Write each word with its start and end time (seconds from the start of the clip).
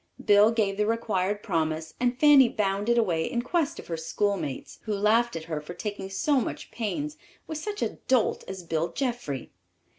Bill 0.25 0.49
gave 0.51 0.77
the 0.77 0.87
required 0.87 1.43
promise 1.43 1.93
and 1.99 2.19
Fanny 2.19 2.49
bounded 2.49 2.97
away 2.97 3.25
in 3.29 3.43
quest 3.43 3.77
of 3.77 3.85
her 3.85 3.97
schoolmates, 3.97 4.79
who 4.85 4.95
laughed 4.95 5.35
at 5.35 5.43
her 5.43 5.61
for 5.61 5.75
taking 5.75 6.09
so 6.09 6.39
much 6.41 6.71
pains 6.71 7.17
with 7.45 7.59
such 7.59 7.83
a 7.83 7.97
dolt 8.07 8.43
as 8.47 8.63
Bill 8.63 8.91
Jeffrey. 8.91 9.51